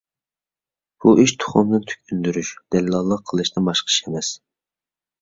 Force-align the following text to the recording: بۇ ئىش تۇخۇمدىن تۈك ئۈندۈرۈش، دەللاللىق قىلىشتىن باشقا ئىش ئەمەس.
بۇ 1.05 1.13
ئىش 1.25 1.33
تۇخۇمدىن 1.43 1.85
تۈك 1.93 2.15
ئۈندۈرۈش، 2.15 2.53
دەللاللىق 2.77 3.25
قىلىشتىن 3.31 3.71
باشقا 3.73 3.97
ئىش 3.97 4.03
ئەمەس. 4.09 4.37